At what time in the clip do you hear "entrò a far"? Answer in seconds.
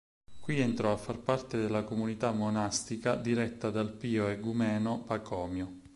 0.59-1.19